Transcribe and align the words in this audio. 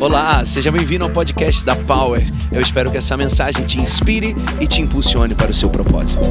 Olá, 0.00 0.46
seja 0.46 0.72
bem-vindo 0.72 1.04
ao 1.04 1.10
podcast 1.10 1.62
da 1.62 1.76
Power. 1.76 2.22
Eu 2.54 2.62
espero 2.62 2.90
que 2.90 2.96
essa 2.96 3.18
mensagem 3.18 3.66
te 3.66 3.78
inspire 3.78 4.28
e 4.58 4.66
te 4.66 4.80
impulsione 4.80 5.34
para 5.34 5.50
o 5.50 5.54
seu 5.54 5.68
propósito. 5.68 6.24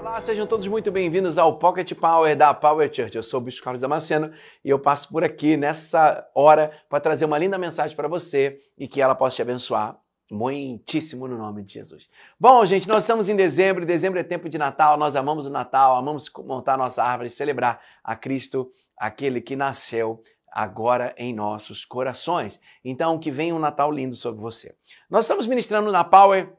Olá, 0.00 0.18
sejam 0.22 0.46
todos 0.46 0.66
muito 0.66 0.90
bem-vindos 0.90 1.36
ao 1.36 1.58
Pocket 1.58 1.92
Power 1.92 2.34
da 2.34 2.54
Power 2.54 2.90
Church. 2.90 3.14
Eu 3.14 3.22
sou 3.22 3.40
o 3.40 3.42
Bispo 3.42 3.62
Carlos 3.62 3.82
Damasceno 3.82 4.32
e 4.64 4.70
eu 4.70 4.78
passo 4.78 5.10
por 5.10 5.22
aqui 5.22 5.54
nessa 5.54 6.26
hora 6.34 6.70
para 6.88 6.98
trazer 6.98 7.26
uma 7.26 7.36
linda 7.36 7.58
mensagem 7.58 7.94
para 7.94 8.08
você 8.08 8.58
e 8.78 8.88
que 8.88 9.02
ela 9.02 9.14
possa 9.14 9.36
te 9.36 9.42
abençoar 9.42 10.01
muitíssimo 10.32 11.28
no 11.28 11.36
nome 11.36 11.62
de 11.62 11.74
Jesus. 11.74 12.08
Bom, 12.40 12.64
gente, 12.64 12.88
nós 12.88 13.02
estamos 13.02 13.28
em 13.28 13.36
dezembro, 13.36 13.84
dezembro 13.84 14.18
é 14.18 14.24
tempo 14.24 14.48
de 14.48 14.56
Natal, 14.56 14.96
nós 14.96 15.14
amamos 15.14 15.44
o 15.44 15.50
Natal, 15.50 15.94
amamos 15.94 16.30
montar 16.38 16.78
nossa 16.78 17.04
árvore, 17.04 17.28
celebrar 17.28 17.82
a 18.02 18.16
Cristo, 18.16 18.72
aquele 18.96 19.42
que 19.42 19.54
nasceu 19.54 20.22
agora 20.50 21.14
em 21.18 21.34
nossos 21.34 21.84
corações. 21.84 22.58
Então, 22.82 23.18
que 23.18 23.30
venha 23.30 23.54
um 23.54 23.58
Natal 23.58 23.92
lindo 23.92 24.16
sobre 24.16 24.40
você. 24.40 24.74
Nós 25.10 25.24
estamos 25.24 25.46
ministrando 25.46 25.92
na 25.92 26.02
Power 26.02 26.50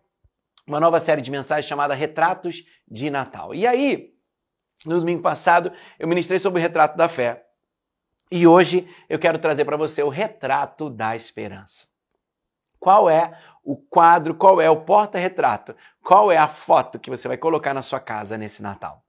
uma 0.68 0.80
nova 0.80 1.00
série 1.00 1.22
de 1.22 1.32
mensagens 1.32 1.68
chamada 1.68 1.96
Retratos 1.96 2.64
de 2.88 3.10
Natal. 3.10 3.56
E 3.56 3.66
aí, 3.66 4.14
no 4.86 5.00
domingo 5.00 5.24
passado, 5.24 5.72
eu 5.98 6.08
ministrei 6.08 6.38
sobre 6.38 6.60
o 6.60 6.62
retrato 6.62 6.96
da 6.96 7.10
fé. 7.10 7.48
E 8.32 8.46
hoje 8.46 8.88
eu 9.10 9.18
quero 9.18 9.40
trazer 9.40 9.66
para 9.66 9.78
você 9.78 10.04
o 10.04 10.10
retrato 10.10 10.92
da 10.92 11.16
esperança. 11.16 11.93
Qual 12.84 13.10
é 13.10 13.34
o 13.64 13.78
quadro, 13.78 14.36
qual 14.36 14.60
é 14.60 14.70
o 14.70 14.82
porta-retrato, 14.82 15.74
qual 16.04 16.30
é 16.30 16.36
a 16.36 16.50
foto 16.50 17.00
que 17.00 17.10
você 17.10 17.30
vai 17.30 17.38
colocar 17.38 17.74
na 17.74 17.82
sua 17.82 17.98
casa 17.98 18.38
nesse 18.38 18.62
Natal? 18.62 19.02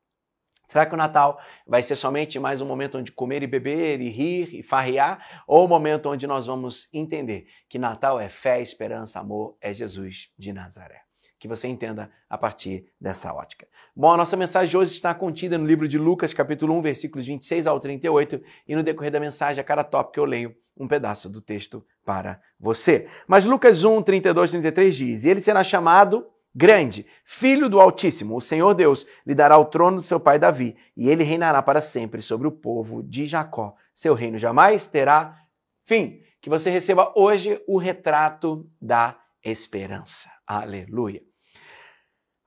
Será 0.69 0.87
que 0.87 0.95
o 0.95 0.97
Natal 0.97 1.41
vai 1.67 1.83
ser 1.83 1.97
somente 1.97 2.39
mais 2.39 2.61
um 2.61 2.67
momento 2.67 2.99
onde 2.99 3.11
comer 3.11 3.43
e 3.43 3.49
beber 3.49 4.01
e 4.01 4.09
rir 4.09 4.55
e 4.55 4.63
farrear? 4.63 5.43
Ou 5.45 5.65
um 5.65 5.69
momento 5.69 6.09
onde 6.09 6.25
nós 6.25 6.47
vamos 6.47 6.89
entender 6.93 7.49
que 7.69 7.77
Natal 7.77 8.21
é 8.21 8.29
fé, 8.29 8.61
esperança, 8.61 9.19
amor, 9.19 9.57
é 9.61 9.73
Jesus 9.75 10.31
de 10.39 10.53
Nazaré? 10.53 11.04
Que 11.45 11.49
você 11.49 11.69
entenda 11.69 12.11
a 12.27 12.39
partir 12.39 12.87
dessa 12.99 13.31
ótica. 13.31 13.69
Bom, 13.95 14.11
a 14.11 14.17
nossa 14.17 14.35
mensagem 14.35 14.71
de 14.71 14.79
hoje 14.79 14.93
está 14.93 15.13
contida 15.13 15.59
no 15.59 15.67
livro 15.67 15.87
de 15.87 15.99
Lucas, 15.99 16.33
capítulo 16.33 16.73
1, 16.79 16.81
versículos 16.81 17.27
26 17.27 17.67
ao 17.67 17.79
38, 17.79 18.41
e 18.67 18.75
no 18.75 18.83
decorrer 18.83 19.13
da 19.13 19.21
mensagem, 19.21 19.61
a 19.61 19.65
cada 19.65 19.85
tópico 19.85 20.19
eu 20.19 20.25
leio 20.25 20.57
um 20.75 20.89
pedaço 20.89 21.29
do 21.29 21.43
texto 21.43 21.85
para 22.03 22.41
você. 22.59 23.11
Mas 23.29 23.45
Lucas 23.45 23.85
1, 23.85 24.03
32, 24.05 24.53
33 24.53 24.97
diz: 24.97 25.25
E 25.27 25.29
ele 25.29 25.43
será 25.43 25.63
chamado 25.63 26.27
grande, 26.55 27.05
filho 27.27 27.69
do 27.69 27.79
Altíssimo. 27.79 28.39
O 28.39 28.41
Senhor 28.41 28.73
Deus 28.73 29.07
lhe 29.27 29.35
dará 29.35 29.59
o 29.59 29.67
trono 29.67 29.99
do 29.99 30.03
seu 30.03 30.19
pai 30.19 30.39
Davi, 30.39 30.75
e 30.97 31.11
ele 31.11 31.25
reinará 31.25 31.61
para 31.61 31.83
sempre 31.83 32.23
sobre 32.23 32.49
o 32.49 32.53
povo 32.53 33.03
de 33.03 33.27
Jacó. 33.27 33.75
Seu 33.93 34.15
reino 34.15 34.39
jamais 34.39 34.87
terá 34.87 35.37
fim. 35.85 36.23
Que 36.41 36.49
você 36.49 36.71
receba 36.71 37.13
hoje 37.15 37.63
o 37.69 37.77
retrato 37.77 38.67
da 38.81 39.19
esperança. 39.45 40.31
Aleluia. 40.47 41.23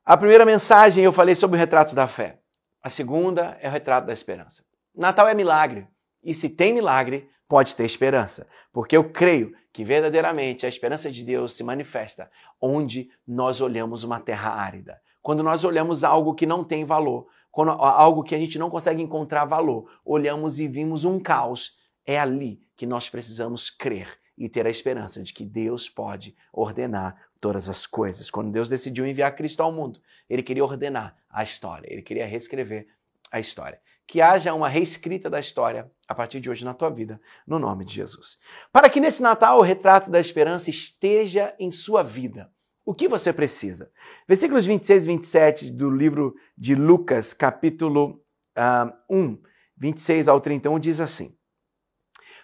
A 0.10 0.16
primeira 0.16 0.46
mensagem 0.46 1.04
eu 1.04 1.12
falei 1.12 1.36
sobre 1.36 1.58
o 1.58 1.60
retrato 1.60 1.94
da 1.94 2.08
fé. 2.08 2.40
A 2.82 2.88
segunda 2.88 3.58
é 3.60 3.68
o 3.68 3.72
retrato 3.72 4.06
da 4.06 4.14
esperança. 4.14 4.64
Natal 4.96 5.28
é 5.28 5.34
milagre. 5.34 5.86
E 6.24 6.34
se 6.34 6.48
tem 6.48 6.72
milagre, 6.74 7.30
pode 7.46 7.76
ter 7.76 7.84
esperança, 7.84 8.48
porque 8.72 8.96
eu 8.96 9.12
creio 9.12 9.52
que 9.74 9.84
verdadeiramente 9.84 10.66
a 10.66 10.70
esperança 10.70 11.12
de 11.12 11.26
Deus 11.26 11.52
se 11.52 11.62
manifesta 11.62 12.32
onde 12.62 13.10
nós 13.28 13.60
olhamos 13.60 14.06
uma 14.06 14.18
terra 14.18 14.50
árida. 14.50 14.98
Quando 15.22 15.44
nós 15.44 15.66
olhamos 15.66 16.06
algo 16.06 16.34
que 16.34 16.46
não 16.46 16.64
tem 16.64 16.86
valor, 16.86 17.28
quando, 17.52 17.72
algo 17.72 18.24
que 18.24 18.34
a 18.34 18.40
gente 18.40 18.58
não 18.58 18.70
consegue 18.70 19.02
encontrar 19.02 19.44
valor, 19.44 19.92
olhamos 20.06 20.58
e 20.58 20.70
vimos 20.70 21.04
um 21.04 21.20
caos, 21.20 21.74
é 22.06 22.18
ali 22.18 22.62
que 22.78 22.86
nós 22.86 23.10
precisamos 23.10 23.70
crer 23.70 24.18
e 24.38 24.48
ter 24.48 24.68
a 24.68 24.70
esperança 24.70 25.24
de 25.24 25.34
que 25.34 25.44
Deus 25.44 25.90
pode 25.90 26.36
ordenar 26.54 27.20
todas 27.42 27.68
as 27.68 27.86
coisas. 27.86 28.30
Quando 28.30 28.52
Deus 28.52 28.70
decidiu 28.70 29.06
enviar 29.06 29.36
Cristo 29.36 29.62
ao 29.64 29.72
mundo, 29.72 30.00
ele 30.30 30.44
queria 30.44 30.64
ordenar 30.64 31.18
a 31.30 31.44
história, 31.44 31.92
ele 31.92 32.02
queria 32.02 32.26
reescrever 32.26 32.88
a 33.32 33.40
história. 33.40 33.80
Que 34.06 34.22
haja 34.22 34.54
uma 34.54 34.70
reescrita 34.70 35.30
da 35.30 35.40
história 35.40 35.92
a 36.08 36.16
partir 36.16 36.40
de 36.40 36.50
hoje 36.50 36.64
na 36.64 36.74
tua 36.74 36.90
vida, 36.90 37.20
no 37.46 37.60
nome 37.60 37.84
de 37.84 37.94
Jesus. 37.94 38.38
Para 38.72 38.90
que 38.90 39.02
nesse 39.02 39.22
Natal 39.22 39.58
o 39.58 39.64
retrato 39.64 40.10
da 40.10 40.20
esperança 40.20 40.70
esteja 40.70 41.54
em 41.60 41.70
sua 41.70 42.04
vida. 42.04 42.50
O 42.86 42.94
que 42.94 43.10
você 43.10 43.34
precisa? 43.34 43.92
Versículos 44.26 44.66
26 44.66 45.04
e 45.04 45.08
27 45.08 45.72
do 45.72 45.90
livro 45.90 46.36
de 46.58 46.74
Lucas, 46.74 47.34
capítulo 47.34 48.24
uh, 48.58 48.94
1, 49.10 49.38
26 49.76 50.30
ao 50.30 50.40
31, 50.40 50.80
diz 50.80 51.02
assim: 51.02 51.36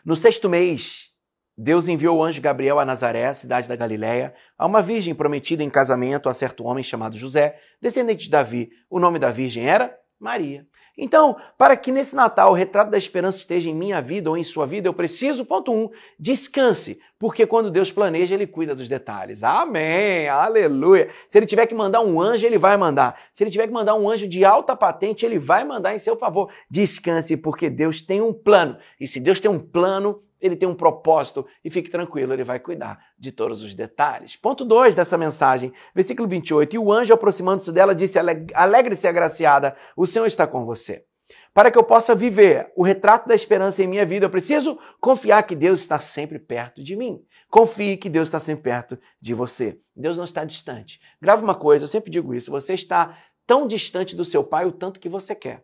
No 0.03 0.17
sexto 0.17 0.49
mês, 0.49 1.12
Deus 1.57 1.87
enviou 1.87 2.17
o 2.17 2.23
anjo 2.23 2.41
Gabriel 2.41 2.79
a 2.79 2.85
Nazaré, 2.85 3.31
cidade 3.33 3.67
da 3.67 3.75
Galiléia, 3.75 4.33
a 4.57 4.65
uma 4.65 4.81
virgem 4.81 5.13
prometida 5.13 5.63
em 5.63 5.69
casamento 5.69 6.27
a 6.27 6.33
certo 6.33 6.63
homem 6.63 6.83
chamado 6.83 7.17
José, 7.17 7.59
descendente 7.79 8.23
de 8.23 8.31
Davi. 8.31 8.71
O 8.89 8.99
nome 8.99 9.19
da 9.19 9.31
virgem 9.31 9.67
era 9.67 9.95
Maria. 10.19 10.65
Então, 10.97 11.35
para 11.57 11.75
que 11.75 11.91
nesse 11.91 12.15
Natal 12.15 12.51
o 12.51 12.55
retrato 12.55 12.91
da 12.91 12.97
esperança 12.97 13.39
esteja 13.39 13.69
em 13.69 13.75
minha 13.75 13.99
vida 13.99 14.29
ou 14.29 14.37
em 14.37 14.43
sua 14.43 14.65
vida, 14.65 14.87
eu 14.87 14.93
preciso, 14.93 15.43
ponto 15.43 15.73
um, 15.73 15.89
descanse, 16.19 16.99
porque 17.17 17.47
quando 17.47 17.71
Deus 17.71 17.91
planeja, 17.91 18.35
Ele 18.35 18.45
cuida 18.45 18.75
dos 18.75 18.87
detalhes. 18.87 19.43
Amém, 19.43 20.27
aleluia. 20.27 21.09
Se 21.27 21.37
Ele 21.37 21.47
tiver 21.47 21.65
que 21.65 21.73
mandar 21.73 22.01
um 22.01 22.21
anjo, 22.21 22.45
Ele 22.45 22.59
vai 22.59 22.77
mandar. 22.77 23.19
Se 23.33 23.43
Ele 23.43 23.49
tiver 23.49 23.67
que 23.67 23.73
mandar 23.73 23.95
um 23.95 24.07
anjo 24.07 24.27
de 24.27 24.45
alta 24.45 24.75
patente, 24.75 25.25
Ele 25.25 25.39
vai 25.39 25.63
mandar 25.63 25.95
em 25.95 25.99
seu 25.99 26.15
favor. 26.15 26.51
Descanse, 26.69 27.35
porque 27.37 27.69
Deus 27.69 28.01
tem 28.01 28.21
um 28.21 28.33
plano. 28.33 28.77
E 28.99 29.07
se 29.07 29.19
Deus 29.19 29.39
tem 29.39 29.49
um 29.49 29.59
plano, 29.59 30.21
ele 30.43 30.57
tem 30.57 30.67
um 30.67 30.75
propósito 30.75 31.47
e 31.63 31.69
fique 31.69 31.89
tranquilo, 31.89 32.33
ele 32.33 32.43
vai 32.43 32.59
cuidar 32.59 32.99
de 33.17 33.31
todos 33.31 33.63
os 33.63 33.73
detalhes. 33.73 34.35
Ponto 34.35 34.65
2 34.65 34.93
dessa 34.93 35.17
mensagem, 35.17 35.71
versículo 35.95 36.27
28. 36.27 36.75
E 36.75 36.77
o 36.77 36.91
anjo, 36.91 37.13
aproximando-se 37.13 37.71
dela, 37.71 37.95
disse: 37.95 38.19
Alegre-se, 38.53 39.07
agraciada, 39.07 39.75
o 39.95 40.05
Senhor 40.05 40.25
está 40.25 40.45
com 40.45 40.65
você. 40.65 41.05
Para 41.53 41.71
que 41.71 41.77
eu 41.77 41.83
possa 41.83 42.13
viver 42.13 42.71
o 42.75 42.83
retrato 42.83 43.27
da 43.27 43.33
esperança 43.33 43.81
em 43.81 43.87
minha 43.87 44.05
vida, 44.05 44.25
eu 44.25 44.29
preciso 44.29 44.77
confiar 44.99 45.43
que 45.43 45.55
Deus 45.55 45.79
está 45.79 45.97
sempre 45.97 46.37
perto 46.37 46.83
de 46.83 46.95
mim. 46.95 47.23
Confie 47.49 47.95
que 47.95 48.09
Deus 48.09 48.27
está 48.27 48.39
sempre 48.39 48.63
perto 48.63 48.99
de 49.21 49.33
você. 49.33 49.79
Deus 49.95 50.17
não 50.17 50.25
está 50.25 50.43
distante. 50.43 50.99
Grava 51.21 51.41
uma 51.41 51.55
coisa, 51.55 51.85
eu 51.85 51.89
sempre 51.89 52.11
digo 52.11 52.33
isso: 52.33 52.51
você 52.51 52.73
está 52.73 53.17
tão 53.47 53.65
distante 53.65 54.13
do 54.13 54.25
seu 54.25 54.43
pai 54.43 54.65
o 54.65 54.71
tanto 54.71 54.99
que 54.99 55.07
você 55.07 55.33
quer. 55.33 55.63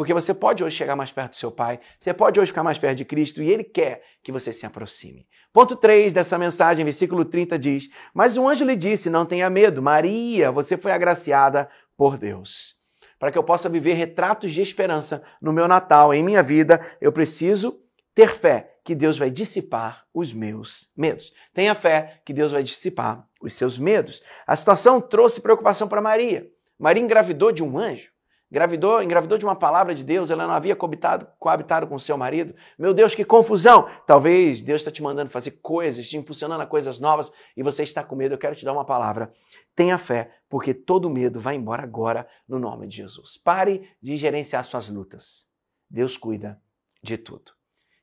Porque 0.00 0.14
você 0.14 0.32
pode 0.32 0.64
hoje 0.64 0.74
chegar 0.74 0.96
mais 0.96 1.12
perto 1.12 1.32
do 1.32 1.36
seu 1.36 1.52
Pai, 1.52 1.78
você 1.98 2.14
pode 2.14 2.40
hoje 2.40 2.50
ficar 2.50 2.62
mais 2.62 2.78
perto 2.78 2.96
de 2.96 3.04
Cristo 3.04 3.42
e 3.42 3.50
Ele 3.50 3.62
quer 3.62 4.02
que 4.22 4.32
você 4.32 4.50
se 4.50 4.64
aproxime. 4.64 5.28
Ponto 5.52 5.76
3 5.76 6.14
dessa 6.14 6.38
mensagem, 6.38 6.86
versículo 6.86 7.22
30 7.22 7.58
diz: 7.58 7.90
Mas 8.14 8.38
o 8.38 8.48
anjo 8.48 8.64
lhe 8.64 8.76
disse: 8.76 9.10
Não 9.10 9.26
tenha 9.26 9.50
medo, 9.50 9.82
Maria, 9.82 10.50
você 10.50 10.78
foi 10.78 10.90
agraciada 10.90 11.68
por 11.98 12.16
Deus. 12.16 12.76
Para 13.18 13.30
que 13.30 13.36
eu 13.36 13.44
possa 13.44 13.68
viver 13.68 13.92
retratos 13.92 14.52
de 14.52 14.62
esperança 14.62 15.22
no 15.38 15.52
meu 15.52 15.68
Natal, 15.68 16.14
em 16.14 16.22
minha 16.22 16.42
vida, 16.42 16.80
eu 16.98 17.12
preciso 17.12 17.78
ter 18.14 18.30
fé 18.30 18.78
que 18.82 18.94
Deus 18.94 19.18
vai 19.18 19.30
dissipar 19.30 20.06
os 20.14 20.32
meus 20.32 20.88
medos. 20.96 21.34
Tenha 21.52 21.74
fé 21.74 22.22
que 22.24 22.32
Deus 22.32 22.52
vai 22.52 22.62
dissipar 22.62 23.28
os 23.38 23.52
seus 23.52 23.78
medos. 23.78 24.22
A 24.46 24.56
situação 24.56 24.98
trouxe 24.98 25.42
preocupação 25.42 25.86
para 25.86 26.00
Maria. 26.00 26.50
Maria 26.78 27.02
engravidou 27.02 27.52
de 27.52 27.62
um 27.62 27.76
anjo. 27.76 28.10
Engravidou, 28.50 29.00
engravidou 29.00 29.38
de 29.38 29.44
uma 29.44 29.54
palavra 29.54 29.94
de 29.94 30.02
Deus, 30.02 30.28
ela 30.28 30.44
não 30.44 30.54
havia 30.54 30.74
coabitado, 30.74 31.28
coabitado 31.38 31.86
com 31.86 31.96
seu 32.00 32.18
marido. 32.18 32.52
Meu 32.76 32.92
Deus, 32.92 33.14
que 33.14 33.24
confusão! 33.24 33.88
Talvez 34.06 34.60
Deus 34.60 34.80
está 34.80 34.90
te 34.90 35.00
mandando 35.02 35.30
fazer 35.30 35.52
coisas, 35.62 36.08
te 36.08 36.16
impulsionando 36.16 36.62
a 36.62 36.66
coisas 36.66 36.98
novas 36.98 37.32
e 37.56 37.62
você 37.62 37.84
está 37.84 38.02
com 38.02 38.16
medo. 38.16 38.34
Eu 38.34 38.38
quero 38.38 38.56
te 38.56 38.64
dar 38.64 38.72
uma 38.72 38.84
palavra. 38.84 39.32
Tenha 39.76 39.96
fé, 39.96 40.32
porque 40.48 40.74
todo 40.74 41.08
medo 41.08 41.38
vai 41.38 41.54
embora 41.54 41.84
agora 41.84 42.26
no 42.48 42.58
nome 42.58 42.88
de 42.88 42.96
Jesus. 42.96 43.36
Pare 43.36 43.88
de 44.02 44.16
gerenciar 44.16 44.64
suas 44.64 44.88
lutas. 44.88 45.46
Deus 45.88 46.16
cuida 46.16 46.60
de 47.00 47.16
tudo. 47.16 47.52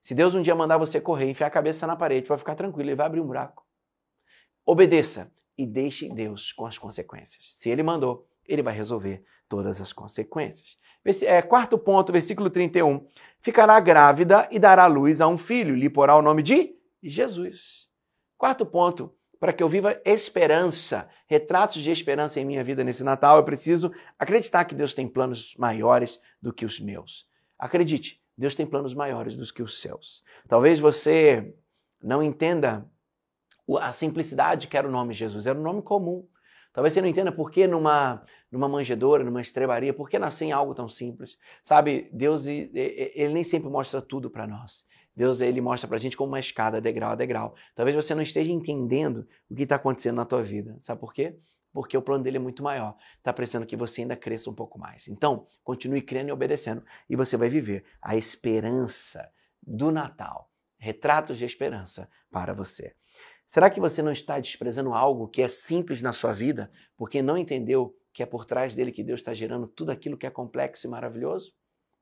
Se 0.01 0.15
Deus 0.15 0.33
um 0.33 0.41
dia 0.41 0.55
mandar 0.55 0.77
você 0.77 1.01
correr, 1.01 1.29
enfiar 1.29 1.47
a 1.47 1.51
cabeça 1.51 1.85
na 1.85 1.97
parede, 1.97 2.25
vai 2.25 2.37
ficar 2.37 2.55
tranquilo, 2.55 2.89
ele 2.89 2.95
vai 2.95 3.05
abrir 3.05 3.19
um 3.19 3.27
buraco. 3.27 3.65
Obedeça 4.65 5.29
e 5.57 5.65
deixe 5.65 6.07
Deus 6.07 6.53
com 6.53 6.65
as 6.65 6.77
consequências. 6.77 7.49
Se 7.51 7.69
ele 7.69 7.83
mandou, 7.83 8.25
ele 8.45 8.61
vai 8.61 8.73
resolver 8.73 9.25
todas 9.47 9.81
as 9.81 9.93
consequências. 9.93 10.77
É, 11.25 11.41
quarto 11.41 11.77
ponto, 11.77 12.11
versículo 12.11 12.49
31. 12.49 13.05
Ficará 13.39 13.79
grávida 13.79 14.47
e 14.51 14.59
dará 14.59 14.85
luz 14.87 15.21
a 15.21 15.27
um 15.27 15.37
filho, 15.37 15.75
lhe 15.75 15.89
porá 15.89 16.15
o 16.15 16.21
nome 16.21 16.43
de 16.43 16.75
Jesus. 17.01 17.87
Quarto 18.37 18.65
ponto, 18.65 19.13
para 19.39 19.53
que 19.53 19.63
eu 19.63 19.69
viva 19.69 19.99
esperança, 20.03 21.09
retratos 21.27 21.81
de 21.81 21.91
esperança 21.91 22.39
em 22.39 22.45
minha 22.45 22.63
vida 22.63 22.83
nesse 22.83 23.03
Natal, 23.03 23.37
eu 23.37 23.43
preciso 23.43 23.91
acreditar 24.17 24.65
que 24.65 24.75
Deus 24.75 24.93
tem 24.93 25.07
planos 25.07 25.55
maiores 25.57 26.21
do 26.41 26.51
que 26.51 26.65
os 26.65 26.79
meus. 26.79 27.27
Acredite, 27.57 28.21
Deus 28.37 28.55
tem 28.55 28.65
planos 28.65 28.93
maiores 28.93 29.35
do 29.35 29.45
que 29.53 29.63
os 29.63 29.79
seus. 29.79 30.23
Talvez 30.47 30.79
você 30.79 31.55
não 32.01 32.21
entenda 32.21 32.89
a 33.79 33.91
simplicidade 33.91 34.67
que 34.67 34.77
era 34.77 34.87
o 34.87 34.91
nome 34.91 35.13
Jesus, 35.13 35.47
era 35.47 35.57
um 35.57 35.63
nome 35.63 35.81
comum. 35.81 36.27
Talvez 36.77 36.93
você 36.93 37.01
não 37.01 37.07
entenda 37.07 37.31
por 37.31 37.49
que 37.49 37.65
numa, 37.65 38.23
numa 38.51 38.69
manjedoura, 38.69 39.23
numa 39.23 39.41
estrebaria, 39.41 39.91
por 39.91 40.07
que 40.07 40.19
nascer 40.19 40.45
em 40.45 40.51
algo 40.51 40.75
tão 40.75 40.87
simples. 40.87 41.35
Sabe, 41.63 42.07
Deus 42.13 42.45
ele 42.45 43.33
nem 43.33 43.43
sempre 43.43 43.67
mostra 43.67 43.99
tudo 43.99 44.29
para 44.29 44.45
nós. 44.45 44.85
Deus 45.15 45.41
ele 45.41 45.59
mostra 45.59 45.87
para 45.87 45.97
a 45.97 45.99
gente 45.99 46.15
como 46.15 46.33
uma 46.33 46.39
escada, 46.39 46.79
degrau 46.79 47.13
a 47.13 47.15
degrau. 47.15 47.55
Talvez 47.73 47.95
você 47.95 48.13
não 48.13 48.21
esteja 48.21 48.51
entendendo 48.51 49.27
o 49.49 49.55
que 49.55 49.63
está 49.63 49.77
acontecendo 49.77 50.17
na 50.17 50.25
tua 50.25 50.43
vida. 50.43 50.77
Sabe 50.79 51.01
por 51.01 51.15
quê? 51.15 51.39
Porque 51.73 51.97
o 51.97 52.01
plano 52.03 52.23
dele 52.23 52.37
é 52.37 52.39
muito 52.39 52.61
maior. 52.61 52.95
Está 53.17 53.33
precisando 53.33 53.65
que 53.65 53.75
você 53.75 54.01
ainda 54.01 54.15
cresça 54.15 54.47
um 54.47 54.53
pouco 54.53 54.77
mais. 54.77 55.07
Então, 55.07 55.47
continue 55.63 56.03
crendo 56.03 56.29
e 56.29 56.31
obedecendo 56.31 56.83
e 57.09 57.15
você 57.15 57.35
vai 57.37 57.49
viver 57.49 57.85
a 57.99 58.15
esperança 58.15 59.27
do 59.63 59.91
Natal. 59.91 60.51
Retratos 60.77 61.39
de 61.39 61.45
esperança 61.45 62.07
para 62.29 62.53
você. 62.53 62.93
Será 63.47 63.69
que 63.69 63.79
você 63.79 64.01
não 64.01 64.11
está 64.11 64.37
desprezando 64.39 64.93
algo 64.93 65.29
que 65.29 65.41
é 65.41 65.47
simples 65.47 66.01
na 66.01 66.11
sua 66.11 66.33
vida 66.33 66.69
porque 66.97 67.21
não 67.21 67.37
entendeu 67.37 67.95
que 68.11 68.21
é 68.21 68.25
por 68.25 68.43
trás 68.43 68.75
dele 68.75 68.91
que 68.91 69.01
Deus 69.01 69.21
está 69.21 69.33
gerando 69.33 69.67
tudo 69.67 69.89
aquilo 69.89 70.17
que 70.17 70.27
é 70.27 70.29
complexo 70.29 70.85
e 70.85 70.89
maravilhoso? 70.89 71.53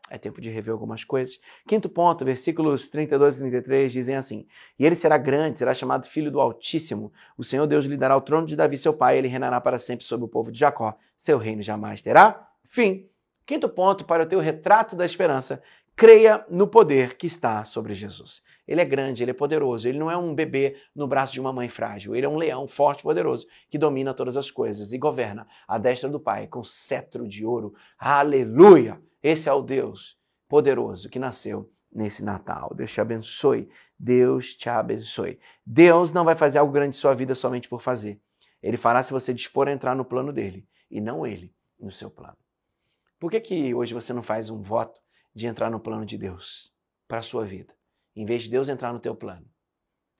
É 0.10 0.18
tempo 0.18 0.42
de 0.42 0.50
rever 0.50 0.72
algumas 0.72 1.04
coisas. 1.04 1.40
Quinto 1.68 1.88
ponto, 1.88 2.26
versículos 2.26 2.90
32 2.90 3.36
e 3.36 3.40
33 3.40 3.92
dizem 3.92 4.16
assim: 4.16 4.48
E 4.78 4.86
ele 4.86 4.96
será 4.96 5.18
grande, 5.18 5.60
será 5.60 5.74
chamado 5.74 6.08
Filho 6.08 6.32
do 6.32 6.40
Altíssimo. 6.40 7.14
O 7.38 7.44
Senhor 7.44 7.68
Deus 7.68 7.86
lhe 7.86 7.98
dará 7.98 8.18
o 8.18 8.22
trono 8.22 8.48
de 8.48 8.56
Davi, 8.56 8.78
seu 8.78 8.94
pai, 8.94 9.16
e 9.16 9.18
ele 9.20 9.28
reinará 9.28 9.62
para 9.62 9.80
sempre 9.80 10.06
sobre 10.06 10.26
o 10.26 10.30
povo 10.30 10.52
de 10.52 10.60
Jacó. 10.60 10.98
Seu 11.16 11.38
reino 11.38 11.62
jamais 11.62 12.02
terá 12.02 12.48
fim. 12.68 13.08
Quinto 13.46 13.70
ponto, 13.70 14.06
para 14.06 14.24
o 14.24 14.26
teu 14.26 14.40
retrato 14.40 14.96
da 14.96 15.06
esperança, 15.06 15.62
creia 15.96 16.46
no 16.50 16.68
poder 16.68 17.16
que 17.16 17.28
está 17.28 17.64
sobre 17.64 17.94
Jesus. 17.94 18.42
Ele 18.68 18.82
é 18.82 18.86
grande, 18.86 19.24
ele 19.24 19.32
é 19.32 19.36
poderoso, 19.36 19.88
ele 19.88 20.00
não 20.00 20.10
é 20.10 20.18
um 20.18 20.34
bebê 20.34 20.76
no 20.96 21.08
braço 21.08 21.34
de 21.34 21.40
uma 21.40 21.54
mãe 21.54 21.70
frágil, 21.70 22.16
ele 22.16 22.26
é 22.26 22.30
um 22.30 22.38
leão 22.38 22.68
forte 22.68 23.02
e 23.02 23.04
poderoso 23.04 23.46
que 23.70 23.78
domina 23.78 24.14
todas 24.14 24.36
as 24.36 24.50
coisas 24.50 24.92
e 24.92 24.98
governa 24.98 25.48
a 25.68 25.78
destra 25.78 26.10
do 26.10 26.20
Pai 26.20 26.48
com 26.48 26.64
cetro 26.64 27.28
de 27.28 27.46
ouro. 27.46 27.74
Aleluia! 28.00 29.00
Esse 29.22 29.48
é 29.48 29.54
o 29.54 29.62
Deus 29.62 30.18
poderoso 30.50 31.10
que 31.10 31.20
nasceu 31.20 31.72
nesse 31.94 32.24
Natal. 32.24 32.74
Deus 32.76 32.92
te 32.92 33.00
abençoe. 33.00 33.70
Deus 33.98 34.54
te 34.56 34.70
abençoe. 34.70 35.40
Deus 35.66 36.12
não 36.12 36.26
vai 36.26 36.36
fazer 36.36 36.60
algo 36.60 36.74
grande 36.74 36.98
em 36.98 37.00
sua 37.00 37.14
vida 37.14 37.34
somente 37.34 37.70
por 37.70 37.82
fazer. 37.82 38.20
Ele 38.62 38.76
fará 38.76 39.02
se 39.02 39.14
você 39.14 39.34
dispor 39.34 39.68
a 39.68 39.72
entrar 39.72 39.96
no 39.96 40.04
plano 40.04 40.34
dele 40.34 40.68
e 40.92 41.00
não 41.00 41.26
ele 41.26 41.54
no 41.80 41.92
seu 41.92 42.10
plano. 42.10 42.38
Por 43.26 43.32
que, 43.32 43.40
que 43.40 43.74
hoje 43.74 43.92
você 43.92 44.14
não 44.14 44.22
faz 44.22 44.52
um 44.52 44.62
voto 44.62 45.02
de 45.34 45.48
entrar 45.48 45.72
no 45.72 45.80
plano 45.80 46.06
de 46.06 46.16
Deus 46.16 46.72
para 47.08 47.18
a 47.18 47.24
sua 47.24 47.44
vida? 47.44 47.74
em 48.16 48.24
vez 48.24 48.44
de 48.44 48.52
Deus 48.52 48.70
entrar 48.70 48.94
no 48.94 49.00
teu 49.00 49.16
plano, 49.16 49.48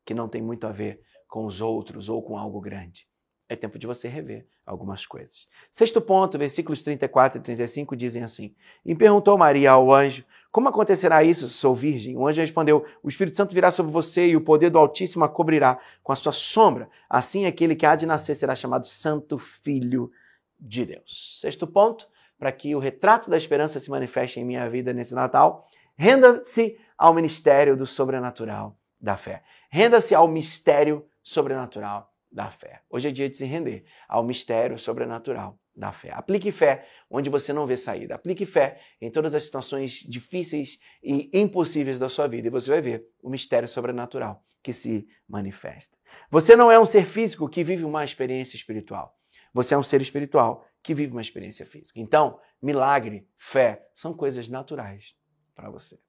que 0.04 0.12
não 0.12 0.28
tem 0.28 0.42
muito 0.42 0.66
a 0.66 0.72
ver 0.72 1.00
com 1.28 1.46
os 1.46 1.62
outros 1.62 2.10
ou 2.10 2.24
com 2.24 2.36
algo 2.36 2.60
grande. 2.60 3.08
É 3.48 3.56
tempo 3.56 3.78
de 3.78 3.86
você 3.86 4.08
rever 4.08 4.48
algumas 4.66 5.06
coisas. 5.06 5.48
Sexto 5.72 6.02
ponto, 6.02 6.36
versículos 6.36 6.82
34 6.82 7.40
e 7.40 7.44
35 7.44 7.96
dizem 7.96 8.24
assim: 8.24 8.56
E 8.84 8.96
perguntou 8.96 9.38
Maria 9.38 9.74
ao 9.74 9.94
anjo: 9.94 10.26
Como 10.52 10.68
acontecerá 10.68 11.24
isso, 11.24 11.48
sou 11.48 11.76
virgem? 11.76 12.18
O 12.18 12.28
anjo 12.28 12.42
respondeu: 12.42 12.84
O 13.04 13.08
Espírito 13.08 13.38
Santo 13.38 13.54
virá 13.54 13.70
sobre 13.70 13.92
você 13.92 14.30
e 14.30 14.36
o 14.36 14.42
poder 14.42 14.72
do 14.72 14.80
Altíssimo 14.80 15.24
a 15.24 15.30
cobrirá 15.30 15.80
com 16.02 16.12
a 16.12 16.16
sua 16.16 16.32
sombra. 16.32 16.90
Assim, 17.08 17.46
aquele 17.46 17.76
que 17.76 17.86
há 17.86 17.96
de 17.96 18.08
nascer 18.08 18.34
será 18.34 18.56
chamado 18.56 18.88
Santo 18.88 19.38
Filho 19.38 20.12
de 20.60 20.88
Deus. 20.88 21.38
Sexto 21.40 21.68
ponto, 21.68 22.10
para 22.38 22.52
que 22.52 22.76
o 22.76 22.80
retrato 22.80 23.30
da 23.30 23.38
esperança 23.38 23.80
se 23.80 23.90
manifeste 23.90 24.40
em 24.40 24.46
minha 24.46 24.70
vida 24.70 24.94
nesse 24.94 25.14
Natal, 25.14 25.68
renda-se 25.98 26.78
ao 26.98 27.14
ministério 27.14 27.76
do 27.76 27.86
sobrenatural 27.86 28.78
da 29.00 29.18
fé. 29.18 29.44
Renda-se 29.70 30.14
ao 30.16 30.28
mistério 30.28 31.06
sobrenatural 31.24 32.12
da 32.32 32.52
fé. 32.52 32.82
Hoje 32.90 33.08
é 33.08 33.12
dia 33.12 33.30
de 33.30 33.38
se 33.38 33.46
render 33.46 33.86
ao 34.08 34.24
mistério 34.24 34.78
sobrenatural 34.78 35.58
da 35.76 35.92
fé. 35.92 36.12
Aplique 36.14 36.52
fé 36.52 36.86
onde 37.10 37.30
você 37.30 37.52
não 37.52 37.66
vê 37.66 37.76
saída. 37.76 38.16
Aplique 38.16 38.46
fé 38.46 38.80
em 39.02 39.10
todas 39.12 39.36
as 39.36 39.44
situações 39.44 40.00
difíceis 40.08 40.80
e 41.04 41.30
impossíveis 41.34 42.00
da 42.00 42.10
sua 42.10 42.28
vida 42.28 42.48
e 42.48 42.52
você 42.52 42.70
vai 42.70 42.82
ver 42.82 43.06
o 43.22 43.30
mistério 43.30 43.68
sobrenatural 43.68 44.44
que 44.64 44.74
se 44.74 45.08
manifesta. 45.28 45.96
Você 46.30 46.56
não 46.56 46.72
é 46.72 46.80
um 46.80 46.86
ser 46.86 47.06
físico 47.06 47.50
que 47.50 47.64
vive 47.64 47.84
uma 47.84 48.04
experiência 48.04 48.56
espiritual. 48.56 49.16
Você 49.54 49.74
é 49.74 49.78
um 49.78 49.84
ser 49.84 50.02
espiritual 50.02 50.66
que 50.86 50.94
vive 50.94 51.12
uma 51.12 51.22
experiência 51.22 51.66
física. 51.66 52.00
Então, 52.00 52.40
milagre, 52.62 53.28
fé 53.36 53.88
são 53.92 54.14
coisas 54.14 54.48
naturais 54.48 55.16
para 55.56 55.68
você. 55.72 56.00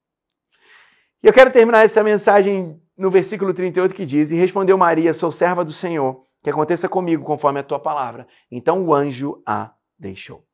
E 1.23 1.25
eu 1.25 1.33
quero 1.33 1.51
terminar 1.51 1.83
essa 1.83 2.03
mensagem 2.03 2.79
no 2.95 3.09
versículo 3.09 3.55
38 3.55 3.95
que 3.95 4.05
diz: 4.05 4.31
E 4.31 4.35
respondeu 4.35 4.77
Maria, 4.77 5.15
sou 5.15 5.31
serva 5.31 5.65
do 5.65 5.73
Senhor, 5.73 6.27
que 6.43 6.49
aconteça 6.51 6.87
comigo 6.87 7.25
conforme 7.25 7.59
a 7.59 7.63
tua 7.63 7.79
palavra. 7.79 8.27
Então 8.51 8.85
o 8.85 8.93
anjo 8.93 9.41
a 9.47 9.73
deixou. 9.97 10.47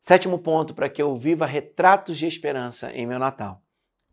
Sétimo 0.00 0.38
ponto 0.38 0.72
para 0.72 0.88
que 0.88 1.02
eu 1.02 1.14
viva 1.14 1.44
retratos 1.44 2.16
de 2.16 2.26
esperança 2.26 2.90
em 2.94 3.06
meu 3.06 3.18
Natal. 3.18 3.62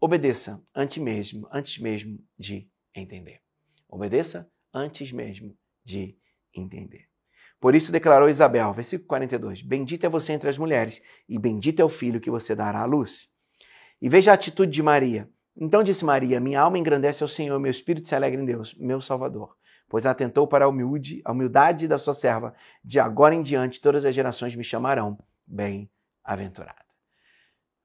Obedeça 0.01 0.61
antes 0.75 1.01
mesmo, 1.01 1.47
antes 1.49 1.79
mesmo 1.79 2.19
de 2.37 2.69
entender. 2.93 3.39
Obedeça 3.87 4.51
antes 4.73 5.13
mesmo 5.13 5.57
de 5.81 6.17
entender. 6.53 7.14
Por 7.59 7.73
isso 7.73 7.91
declarou 7.91 8.29
Isabel, 8.29 8.73
versículo 8.73 9.07
42: 9.07 9.61
Bendita 9.61 10.07
é 10.07 10.09
você 10.09 10.33
entre 10.33 10.49
as 10.49 10.57
mulheres, 10.57 11.01
e 11.27 11.39
bendito 11.39 11.81
é 11.81 11.85
o 11.85 11.89
filho 11.89 12.19
que 12.19 12.29
você 12.29 12.55
dará 12.55 12.81
à 12.81 12.85
luz. 12.85 13.27
E 14.01 14.09
veja 14.09 14.31
a 14.31 14.33
atitude 14.33 14.71
de 14.71 14.83
Maria. 14.83 15.29
Então 15.55 15.83
disse 15.83 16.03
Maria: 16.03 16.39
Minha 16.39 16.61
alma 16.61 16.77
engrandece 16.77 17.23
ao 17.23 17.29
Senhor, 17.29 17.59
meu 17.59 17.71
espírito 17.71 18.07
se 18.07 18.15
alegra 18.15 18.41
em 18.41 18.45
Deus, 18.45 18.75
meu 18.75 19.01
Salvador. 19.01 19.55
Pois 19.87 20.05
atentou 20.05 20.47
para 20.47 20.65
a, 20.65 20.67
humilde, 20.67 21.21
a 21.23 21.31
humildade 21.31 21.87
da 21.87 21.97
sua 21.97 22.13
serva. 22.13 22.53
De 22.83 22.99
agora 22.99 23.35
em 23.35 23.43
diante, 23.43 23.79
todas 23.79 24.03
as 24.03 24.13
gerações 24.13 24.55
me 24.55 24.63
chamarão 24.63 25.17
bem-aventurada. 25.45 26.85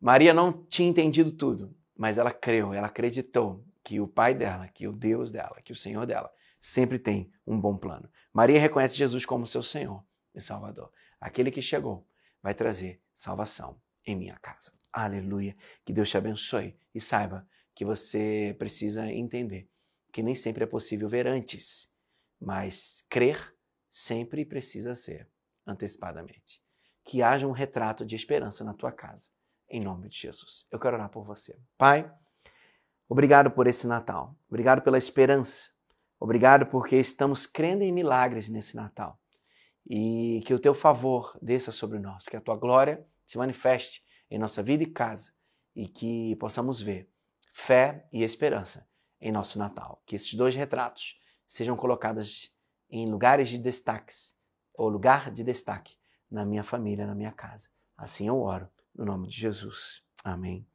Maria 0.00 0.32
não 0.32 0.64
tinha 0.64 0.88
entendido 0.88 1.30
tudo, 1.30 1.74
mas 1.96 2.16
ela 2.16 2.32
creu, 2.32 2.72
ela 2.72 2.86
acreditou 2.86 3.62
que 3.84 4.00
o 4.00 4.08
Pai 4.08 4.34
dela, 4.34 4.66
que 4.68 4.88
o 4.88 4.92
Deus 4.92 5.30
dela, 5.30 5.58
que 5.62 5.72
o 5.72 5.76
Senhor 5.76 6.06
dela, 6.06 6.30
sempre 6.60 6.98
tem 6.98 7.30
um 7.46 7.60
bom 7.60 7.76
plano. 7.76 8.08
Maria 8.32 8.60
reconhece 8.60 8.96
Jesus 8.96 9.26
como 9.26 9.46
seu 9.46 9.62
Senhor 9.62 10.04
e 10.34 10.40
Salvador. 10.40 10.92
Aquele 11.20 11.50
que 11.50 11.60
chegou 11.60 12.06
vai 12.42 12.54
trazer 12.54 13.00
salvação 13.12 13.80
em 14.06 14.16
minha 14.16 14.36
casa. 14.36 14.72
Aleluia. 14.92 15.56
Que 15.84 15.92
Deus 15.92 16.08
te 16.08 16.16
abençoe 16.16 16.76
e 16.94 17.00
saiba 17.00 17.46
que 17.74 17.84
você 17.84 18.54
precisa 18.58 19.10
entender 19.10 19.68
que 20.12 20.22
nem 20.22 20.34
sempre 20.34 20.64
é 20.64 20.66
possível 20.66 21.08
ver 21.08 21.26
antes, 21.26 21.92
mas 22.40 23.04
crer 23.08 23.54
sempre 23.88 24.44
precisa 24.44 24.94
ser 24.94 25.28
antecipadamente. 25.66 26.62
Que 27.04 27.22
haja 27.22 27.46
um 27.46 27.52
retrato 27.52 28.04
de 28.04 28.16
esperança 28.16 28.64
na 28.64 28.74
tua 28.74 28.92
casa, 28.92 29.30
em 29.68 29.80
nome 29.80 30.08
de 30.08 30.18
Jesus. 30.18 30.66
Eu 30.70 30.78
quero 30.78 30.96
orar 30.96 31.08
por 31.08 31.24
você. 31.24 31.58
Pai, 31.78 32.12
obrigado 33.08 33.50
por 33.50 33.66
esse 33.66 33.86
Natal. 33.86 34.36
Obrigado 34.48 34.82
pela 34.82 34.98
esperança. 34.98 35.70
Obrigado 36.20 36.66
porque 36.66 36.96
estamos 36.96 37.46
crendo 37.46 37.82
em 37.82 37.90
milagres 37.90 38.50
nesse 38.50 38.76
Natal. 38.76 39.18
E 39.88 40.42
que 40.44 40.52
o 40.52 40.58
teu 40.58 40.74
favor 40.74 41.36
desça 41.40 41.72
sobre 41.72 41.98
nós, 41.98 42.26
que 42.26 42.36
a 42.36 42.40
tua 42.40 42.56
glória 42.56 43.02
se 43.26 43.38
manifeste 43.38 44.04
em 44.30 44.38
nossa 44.38 44.62
vida 44.62 44.82
e 44.82 44.86
casa 44.86 45.32
e 45.74 45.88
que 45.88 46.36
possamos 46.36 46.78
ver 46.78 47.10
fé 47.54 48.06
e 48.12 48.22
esperança 48.22 48.86
em 49.18 49.32
nosso 49.32 49.58
Natal. 49.58 50.02
Que 50.04 50.14
esses 50.14 50.34
dois 50.34 50.54
retratos 50.54 51.18
sejam 51.46 51.74
colocados 51.74 52.54
em 52.90 53.10
lugares 53.10 53.48
de 53.48 53.56
destaques, 53.56 54.36
ou 54.74 54.88
lugar 54.88 55.30
de 55.30 55.42
destaque 55.42 55.96
na 56.30 56.44
minha 56.44 56.62
família, 56.62 57.06
na 57.06 57.14
minha 57.14 57.32
casa. 57.32 57.68
Assim 57.96 58.28
eu 58.28 58.38
oro, 58.40 58.68
no 58.94 59.04
nome 59.04 59.28
de 59.28 59.36
Jesus. 59.36 60.02
Amém 60.22 60.66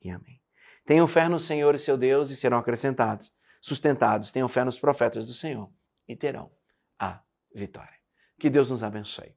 e 0.00 0.10
amém. 0.10 0.40
Tenham 0.86 1.06
fé 1.06 1.28
no 1.28 1.38
Senhor 1.38 1.74
e 1.74 1.78
seu 1.78 1.96
Deus 1.96 2.30
e 2.30 2.36
serão 2.36 2.58
acrescentados, 2.58 3.32
sustentados, 3.64 4.30
tenham 4.30 4.46
fé 4.46 4.62
nos 4.62 4.78
profetas 4.78 5.24
do 5.24 5.32
Senhor 5.32 5.70
e 6.06 6.14
terão 6.14 6.50
a 6.98 7.22
vitória. 7.54 7.94
Que 8.38 8.50
Deus 8.50 8.68
nos 8.68 8.82
abençoe. 8.82 9.34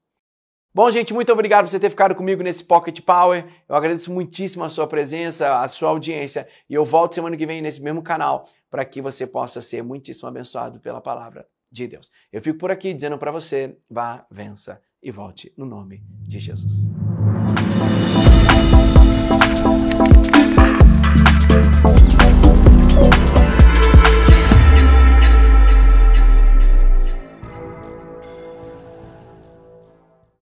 Bom, 0.73 0.91
gente, 0.91 1.13
muito 1.13 1.31
obrigado 1.31 1.63
por 1.63 1.71
você 1.71 1.79
ter 1.79 1.89
ficado 1.89 2.13
comigo 2.13 2.43
nesse 2.43 2.61
Pocket 2.61 2.99
Power. 2.99 3.45
Eu 3.69 3.73
agradeço 3.73 4.11
muitíssimo 4.11 4.65
a 4.65 4.69
sua 4.69 4.85
presença, 4.85 5.61
a 5.61 5.67
sua 5.69 5.89
audiência. 5.89 6.45
E 6.69 6.73
eu 6.73 6.83
volto 6.83 7.15
semana 7.15 7.37
que 7.37 7.45
vem 7.45 7.61
nesse 7.61 7.81
mesmo 7.81 8.03
canal 8.03 8.49
para 8.69 8.83
que 8.83 9.01
você 9.01 9.25
possa 9.25 9.61
ser 9.61 9.81
muitíssimo 9.81 10.27
abençoado 10.27 10.77
pela 10.81 10.99
palavra 10.99 11.47
de 11.71 11.87
Deus. 11.87 12.11
Eu 12.29 12.41
fico 12.41 12.59
por 12.59 12.69
aqui 12.69 12.93
dizendo 12.93 13.17
para 13.17 13.31
você: 13.31 13.77
vá, 13.89 14.27
vença 14.29 14.81
e 15.01 15.09
volte 15.09 15.53
no 15.55 15.65
nome 15.65 16.03
de 16.27 16.37
Jesus. 16.37 16.91